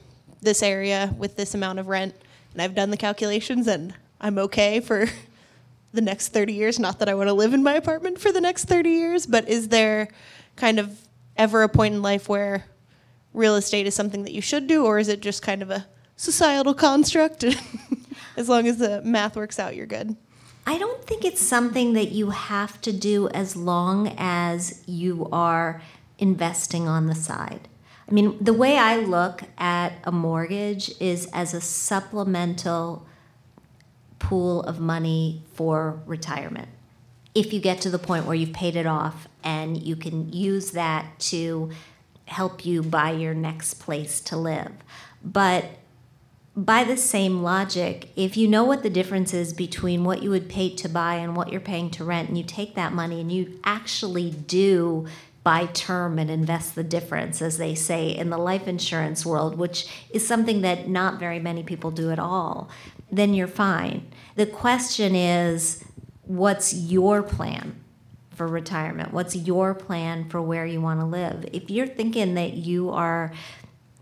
[0.42, 2.14] this area with this amount of rent
[2.53, 5.07] and I've done the calculations and I'm okay for
[5.92, 6.81] the next 30 years.
[6.81, 9.48] Not that I want to live in my apartment for the next 30 years, but
[9.48, 10.09] is there
[10.57, 11.00] kind of
[11.37, 12.66] ever a point in life where
[13.32, 15.86] real estate is something that you should do, or is it just kind of a
[16.16, 17.44] societal construct?
[18.36, 20.16] as long as the math works out, you're good.
[20.66, 25.82] I don't think it's something that you have to do as long as you are
[26.18, 27.68] investing on the side.
[28.08, 33.06] I mean, the way I look at a mortgage is as a supplemental
[34.18, 36.68] pool of money for retirement.
[37.34, 40.72] If you get to the point where you've paid it off and you can use
[40.72, 41.70] that to
[42.30, 44.72] help you buy your next place to live.
[45.22, 45.64] But
[46.56, 50.48] by the same logic, if you know what the difference is between what you would
[50.48, 53.32] pay to buy and what you're paying to rent, and you take that money and
[53.32, 55.06] you actually do
[55.42, 59.88] buy term and invest the difference, as they say in the life insurance world, which
[60.10, 62.68] is something that not very many people do at all,
[63.10, 64.06] then you're fine.
[64.37, 65.83] The question is,
[66.24, 67.79] what's your plan?
[68.40, 69.12] For retirement?
[69.12, 71.44] What's your plan for where you want to live?
[71.52, 73.34] If you're thinking that you are,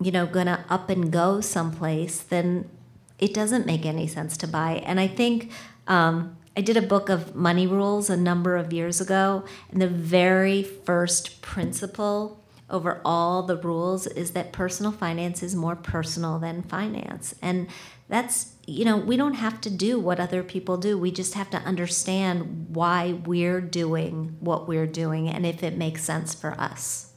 [0.01, 2.71] you know, going to up and go someplace, then
[3.19, 4.75] it doesn't make any sense to buy.
[4.87, 5.51] And I think,
[5.89, 9.89] um, I did a book of money rules a number of years ago, and the
[9.89, 16.63] very first principle over all the rules is that personal finance is more personal than
[16.63, 17.35] finance.
[17.43, 17.67] And
[18.09, 20.99] that's, you know, we don't have to do what other people do.
[20.99, 26.05] We just have to understand why we're doing what we're doing and if it makes
[26.05, 27.13] sense for us.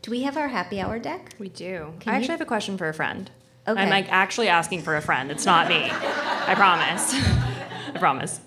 [0.00, 1.34] Do we have our happy hour deck?
[1.40, 1.92] We do.
[1.98, 3.30] Can I you- actually have a question for a friend.
[3.66, 3.80] Okay.
[3.80, 5.30] I'm like actually asking for a friend.
[5.32, 5.88] It's not me.
[5.90, 7.12] I promise.
[7.94, 8.38] I promise.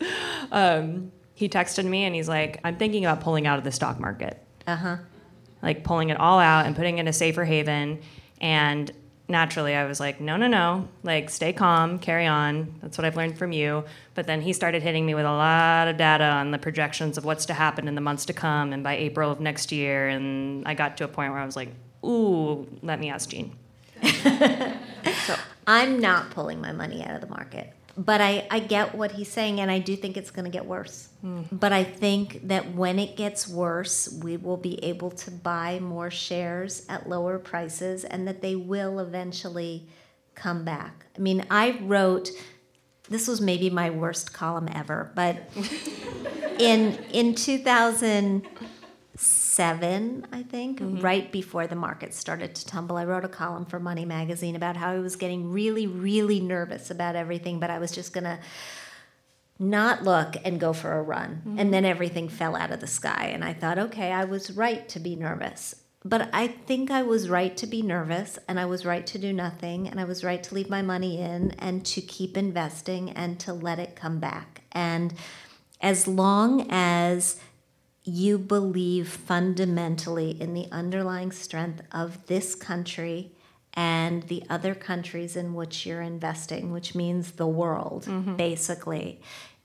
[0.51, 3.99] Um, he texted me and he's like, I'm thinking about pulling out of the stock
[3.99, 4.41] market.
[4.65, 4.97] Uh huh.
[5.61, 7.99] like pulling it all out and putting it in a safer haven.
[8.39, 8.91] And
[9.29, 12.73] naturally, I was like, no, no, no, like stay calm, carry on.
[12.81, 13.83] That's what I've learned from you.
[14.15, 17.25] But then he started hitting me with a lot of data on the projections of
[17.25, 20.07] what's to happen in the months to come and by April of next year.
[20.07, 21.69] And I got to a point where I was like,
[22.05, 23.55] ooh, let me ask Jean.
[25.67, 27.73] I'm not pulling my money out of the market.
[27.97, 30.65] But I, I get what he's saying, and I do think it's going to get
[30.65, 31.09] worse.
[31.25, 31.55] Mm-hmm.
[31.55, 36.11] But I think that when it gets worse, we will be able to buy more
[36.11, 39.87] shares at lower prices, and that they will eventually
[40.35, 41.07] come back.
[41.17, 42.29] I mean, I wrote
[43.09, 45.37] this was maybe my worst column ever, but
[46.59, 47.33] in in
[49.57, 51.01] 2007, I think, mm-hmm.
[51.01, 54.77] right before the market started to tumble, I wrote a column for Money Magazine about
[54.77, 58.39] how I was getting really, really nervous about everything, but I was just gonna
[59.57, 61.41] not look and go for a run.
[61.41, 61.59] Mm-hmm.
[61.59, 63.31] And then everything fell out of the sky.
[63.33, 65.73] And I thought, okay, I was right to be nervous.
[66.05, 69.33] But I think I was right to be nervous and I was right to do
[69.33, 73.39] nothing and I was right to leave my money in and to keep investing and
[73.39, 74.61] to let it come back.
[74.71, 75.15] And
[75.81, 77.41] as long as
[78.07, 83.31] you believe fundamentally in the underlying strength of this country
[83.73, 88.35] and the other countries in which you're investing, which means the world, mm-hmm.
[88.35, 89.21] basically.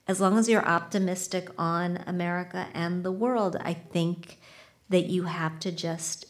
[0.07, 4.39] As long as you're optimistic on America and the world, I think
[4.89, 6.25] that you have to just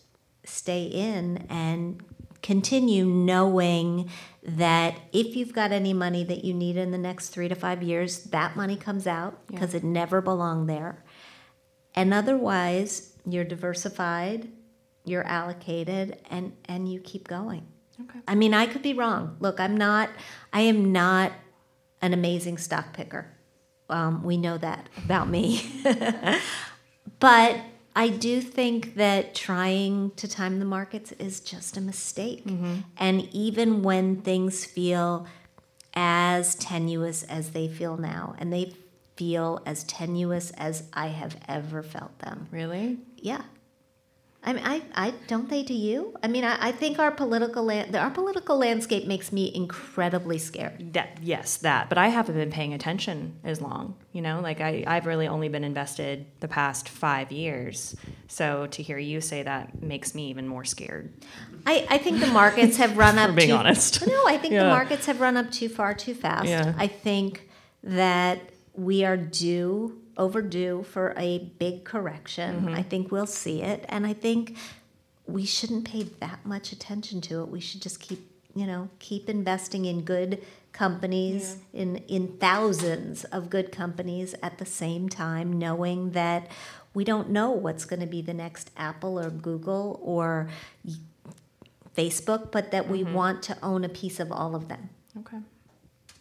[0.45, 2.01] stay in and
[2.41, 4.09] continue knowing
[4.43, 7.81] that if you've got any money that you need in the next three to five
[7.81, 11.02] years, that money comes out because it never belonged there.
[11.95, 14.49] And otherwise, you're diversified,
[15.05, 17.67] you're allocated, and, and you keep going.
[18.01, 18.19] Okay.
[18.27, 19.37] I mean, I could be wrong.
[19.39, 20.09] Look, I'm not,
[20.51, 21.31] I am not
[22.01, 23.27] an amazing stock picker.
[23.89, 25.61] Um, we know that about me.
[27.19, 27.61] but
[27.95, 32.43] I do think that trying to time the markets is just a mistake.
[32.97, 35.27] And even when things feel
[35.93, 38.73] as tenuous as they feel now, and they
[39.15, 42.47] feel as tenuous as I have ever felt them.
[42.51, 42.97] Really?
[43.17, 43.43] Yeah.
[44.45, 46.13] I mean, I, I don't they to you?
[46.21, 50.93] I mean, I, I think our political land, our political landscape makes me incredibly scared.
[50.93, 51.87] That yes, that.
[51.87, 53.95] But I haven't been paying attention as long.
[54.11, 57.95] You know, like I, I've really only been invested the past five years.
[58.27, 61.13] So to hear you say that makes me even more scared.
[61.65, 63.33] I, I think the markets have run up.
[63.35, 64.05] being too, honest.
[64.05, 66.49] No, I think the markets have run up too far too fast.
[66.49, 66.73] Yeah.
[66.77, 67.47] I think
[67.83, 68.41] that
[68.73, 72.61] we are due, overdue for a big correction.
[72.61, 72.75] Mm-hmm.
[72.75, 74.57] I think we'll see it, and I think
[75.25, 77.49] we shouldn't pay that much attention to it.
[77.49, 80.43] We should just keep, you know, keep investing in good
[80.73, 86.47] companies, in in thousands of good companies at the same time, knowing that
[86.95, 90.49] we don't know what's going to be the next Apple or Google or
[91.95, 93.13] Facebook, but that we Mm-hmm.
[93.13, 94.89] want to own a piece of all of them.
[95.19, 95.37] Okay.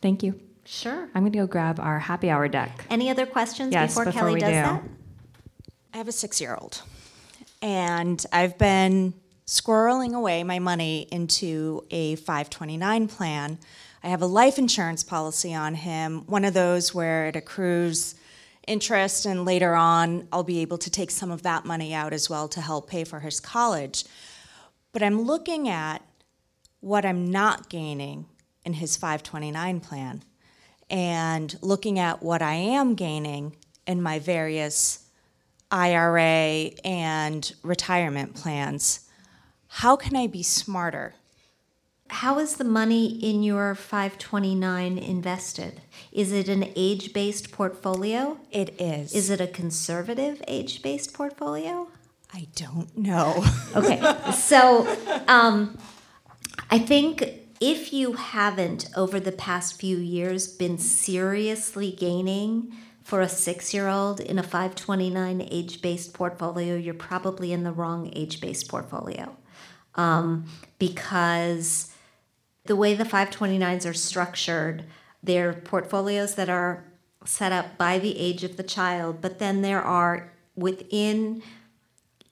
[0.02, 0.38] Thank you.
[0.64, 1.08] Sure.
[1.14, 2.84] I'm going to go grab our happy hour deck.
[2.88, 4.54] Any other questions Yes, before, before Kelly we does do.
[4.54, 4.82] that?
[5.94, 6.82] I have a six year old,
[7.60, 9.14] and I've been
[9.46, 13.58] squirreling away my money into a 529 plan.
[14.02, 18.14] I have a life insurance policy on him, one of those where it accrues
[18.66, 22.30] interest, and later on, I'll be able to take some of that money out as
[22.30, 24.04] well to help pay for his college.
[24.92, 26.02] But I'm looking at
[26.80, 28.26] what I'm not gaining
[28.64, 30.22] in his 529 plan
[30.92, 35.06] and looking at what I am gaining in my various
[35.70, 39.08] IRA and retirement plans.
[39.68, 41.14] How can I be smarter?
[42.08, 45.80] How is the money in your 529 invested?
[46.12, 48.38] Is it an age based portfolio?
[48.50, 49.14] It is.
[49.14, 51.88] Is it a conservative age based portfolio?
[52.34, 53.42] I don't know.
[53.74, 53.98] Okay,
[54.32, 54.86] so
[55.26, 55.78] um,
[56.70, 62.72] I think if you haven't over the past few years been seriously gaining
[63.04, 67.70] for a six year old in a 529 age based portfolio, you're probably in the
[67.70, 69.36] wrong age based portfolio.
[69.94, 70.46] Um,
[70.80, 71.94] because
[72.64, 74.84] the way the 529s are structured,
[75.22, 76.82] they're portfolios that are
[77.24, 81.44] set up by the age of the child, but then there are within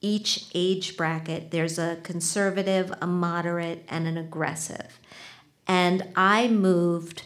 [0.01, 4.99] each age bracket, there's a conservative, a moderate, and an aggressive.
[5.71, 7.23] And I moved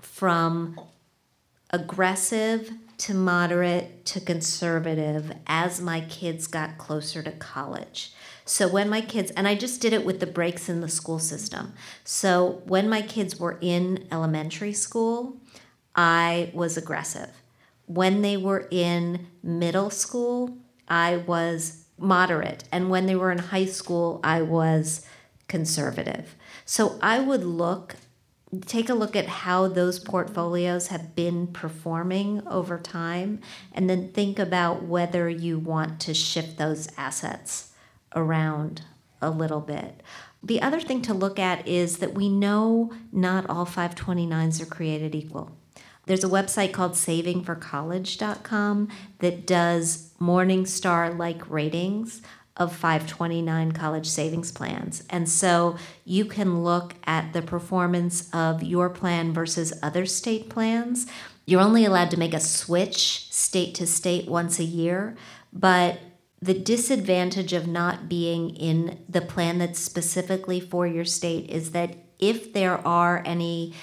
[0.00, 0.80] from
[1.70, 8.12] aggressive to moderate to conservative as my kids got closer to college.
[8.44, 11.20] So when my kids, and I just did it with the breaks in the school
[11.20, 11.72] system.
[12.02, 15.36] So when my kids were in elementary school,
[15.94, 17.30] I was aggressive.
[17.86, 20.58] When they were in middle school,
[20.88, 22.64] I was moderate.
[22.72, 25.06] And when they were in high school, I was
[25.46, 26.34] conservative.
[26.70, 27.96] So I would look,
[28.66, 33.40] take a look at how those portfolios have been performing over time,
[33.72, 37.72] and then think about whether you want to shift those assets
[38.14, 38.82] around
[39.22, 40.02] a little bit.
[40.42, 45.14] The other thing to look at is that we know not all 529s are created
[45.14, 45.56] equal.
[46.04, 48.88] There's a website called savingforcollege.com
[49.20, 52.20] that does Morningstar like ratings
[52.58, 55.02] of 529 college savings plans.
[55.08, 61.06] And so you can look at the performance of your plan versus other state plans.
[61.46, 65.16] You're only allowed to make a switch state to state once a year,
[65.52, 66.00] but
[66.40, 71.96] the disadvantage of not being in the plan that's specifically for your state is that
[72.18, 73.74] if there are any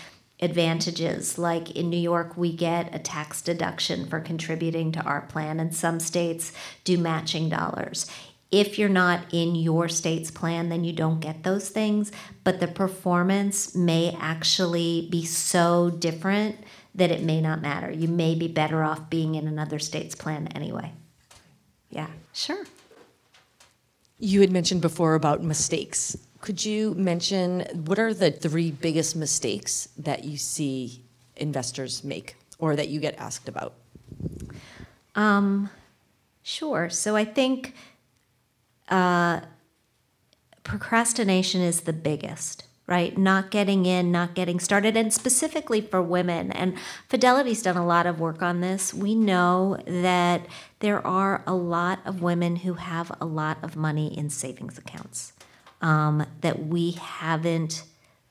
[0.42, 5.60] advantages, like in New York, we get a tax deduction for contributing to our plan,
[5.60, 6.52] and some states
[6.84, 8.06] do matching dollars.
[8.56, 12.10] If you're not in your state's plan, then you don't get those things,
[12.46, 16.64] but the performance may actually be so different
[16.96, 17.92] that it may not matter.
[17.92, 20.94] You may be better off being in another state's plan anyway.
[21.90, 22.64] Yeah, sure.
[24.20, 26.18] You had mentioned before about mistakes.
[26.40, 31.04] Could you mention what are the three biggest mistakes that you see
[31.36, 33.74] investors make or that you get asked about?
[35.14, 35.70] Um,
[36.42, 36.90] sure.
[36.90, 37.74] So I think
[38.90, 39.42] uh,
[40.64, 43.18] procrastination is the biggest right?
[43.18, 46.52] Not getting in, not getting started, and specifically for women.
[46.52, 46.78] And
[47.10, 48.94] Fidelity's done a lot of work on this.
[48.94, 50.46] We know that
[50.80, 55.34] there are a lot of women who have a lot of money in savings accounts
[55.82, 57.84] um, that we haven't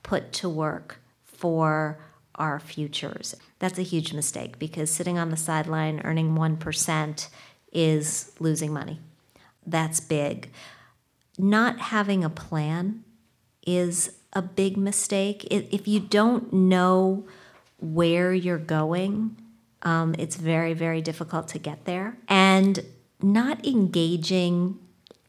[0.03, 1.99] put to work for
[2.37, 3.35] our futures.
[3.59, 7.29] That's a huge mistake because sitting on the sideline earning 1%
[7.73, 9.01] is losing money.
[9.67, 10.51] That's big.
[11.39, 13.05] Not having a plan
[13.67, 15.47] is a big mistake.
[15.51, 17.27] If you don't know
[17.81, 19.37] where you're going,
[19.83, 22.17] um, it's very, very difficult to get there.
[22.29, 22.81] And
[23.23, 24.79] not engaging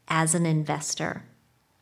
[0.08, 1.24] as an investor,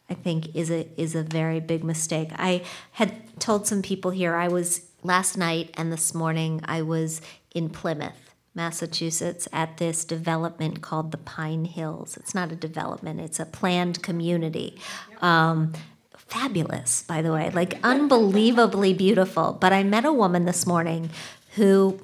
[0.09, 2.31] I think, is a is a very big mistake.
[2.35, 7.21] I had told some people here I was last night and this morning I was
[7.55, 8.24] in Plymouth,
[8.55, 12.17] Massachusetts, at this development called the Pine Hills.
[12.17, 14.79] It's not a development; it's a planned community.
[15.21, 15.73] Um,
[16.17, 19.57] fabulous, by the way, like unbelievably beautiful.
[19.61, 21.11] But I met a woman this morning
[21.57, 22.01] who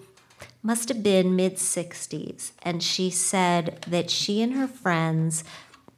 [0.62, 5.44] must have been mid 60s, and she said that she and her friends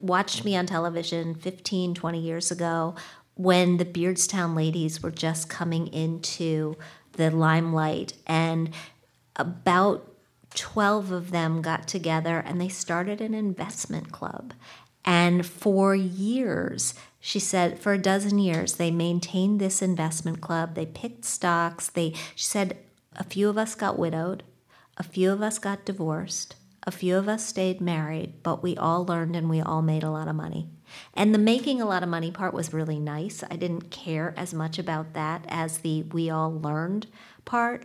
[0.01, 2.95] watched me on television 15, 20 years ago
[3.35, 6.77] when the Beardstown ladies were just coming into
[7.13, 8.15] the limelight.
[8.27, 8.71] And
[9.37, 10.12] about
[10.55, 14.55] 12 of them got together and they started an investment club.
[15.05, 20.75] And for years, she said, for a dozen years, they maintained this investment club.
[20.75, 21.89] They picked stocks.
[21.89, 22.79] They, she said,
[23.17, 24.43] a few of us got widowed,
[24.97, 29.05] a few of us got divorced, a few of us stayed married, but we all
[29.05, 30.69] learned and we all made a lot of money.
[31.15, 33.45] And the making a lot of money part was really nice.
[33.51, 37.07] I didn't care as much about that as the we all learned
[37.45, 37.85] part,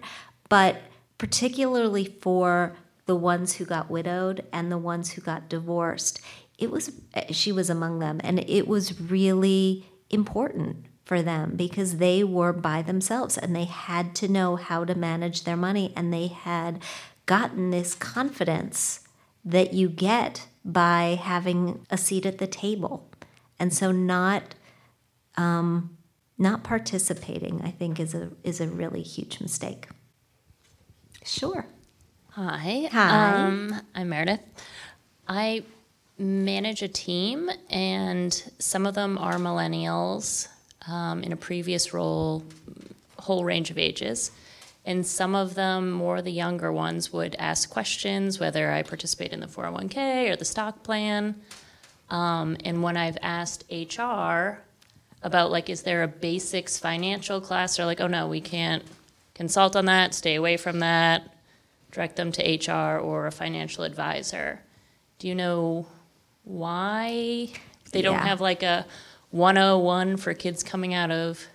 [0.49, 0.82] but
[1.18, 6.20] particularly for the ones who got widowed and the ones who got divorced,
[6.57, 6.91] it was
[7.32, 8.20] she was among them.
[8.24, 14.13] And it was really important for them because they were by themselves and they had
[14.15, 15.93] to know how to manage their money.
[15.95, 16.82] And they had
[17.26, 19.07] gotten this confidence
[19.45, 23.09] that you get by having a seat at the table.
[23.59, 24.55] And so not
[25.38, 25.97] um,
[26.38, 29.88] not participating i think is a is a really huge mistake
[31.28, 31.65] sure
[32.38, 32.88] Hi.
[32.91, 33.45] Hi.
[33.47, 34.41] Um, I'm Meredith.
[35.28, 35.63] I
[36.19, 40.47] manage a team, and some of them are millennials
[40.88, 42.43] um, in a previous role,
[43.17, 44.30] whole range of ages.
[44.86, 49.39] And some of them, more the younger ones, would ask questions whether I participate in
[49.39, 51.41] the 401k or the stock plan.
[52.11, 54.59] Um, and when I've asked HR
[55.23, 58.84] about, like, is there a basics financial class, they're like, oh no, we can't
[59.38, 61.34] consult on that, stay away from that.
[61.90, 64.62] direct them to HR or a financial advisor.
[65.20, 65.88] Do you know
[66.44, 67.48] why
[67.94, 68.28] they don't Yeah.
[68.28, 68.86] have like a
[69.32, 71.48] 101 for kids coming out of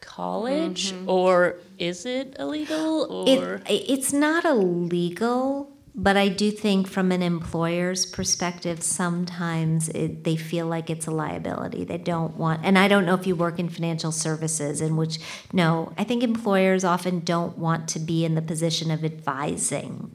[0.00, 0.92] college?
[0.92, 1.08] Mm-hmm.
[1.10, 3.06] Or is it illegal?
[3.28, 10.24] Or It, it's not illegal, but I do think from an employer's perspective, sometimes it,
[10.24, 11.84] they feel like it's a liability.
[11.84, 15.18] They don't want, and I don't know if you work in financial services, in which,
[15.54, 20.14] no, I think employers often don't want to be in the position of advising.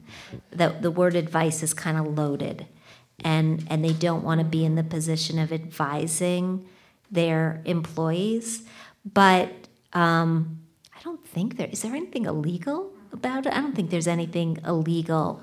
[0.50, 2.66] The, the word advice is kind of loaded,
[3.24, 6.64] and, and they don't want to be in the position of advising
[7.10, 8.62] their employees.
[9.04, 9.50] But
[9.94, 10.60] um,
[10.96, 13.52] I don't think there is there anything illegal about it.
[13.52, 15.42] I don't think there's anything illegal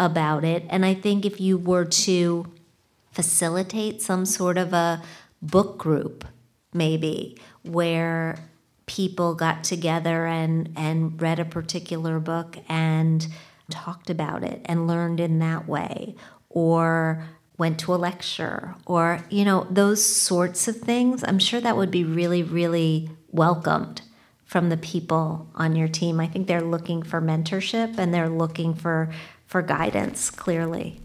[0.00, 0.64] about it.
[0.68, 2.46] And I think if you were to
[3.12, 5.02] facilitate some sort of a
[5.42, 6.24] book group,
[6.72, 8.38] maybe where
[8.86, 13.28] people got together and and read a particular book and
[13.70, 16.16] talked about it and learned in that way,
[16.48, 17.24] or
[17.60, 21.90] went to a lecture or you know those sorts of things i'm sure that would
[21.90, 24.00] be really really welcomed
[24.46, 28.72] from the people on your team i think they're looking for mentorship and they're looking
[28.72, 29.12] for
[29.50, 31.00] for guidance clearly.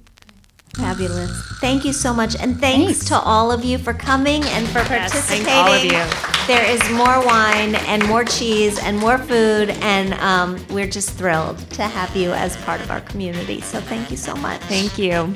[0.75, 1.31] Fabulous.
[1.61, 5.11] Thank you so much and thanks, to all of you for coming and for Yes,
[5.11, 6.47] participating thank all of you.
[6.47, 11.57] there is more wine and more cheese and more food and um, we're just thrilled
[11.71, 13.61] to have you as part of our community.
[13.61, 14.59] So thank you so much.
[14.63, 15.33] Thank you.